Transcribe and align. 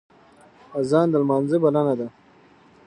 اذان 0.79 1.07
د 1.09 1.13
لمانځه 1.21 1.57
بلنه 1.63 1.93
ده 1.99 2.07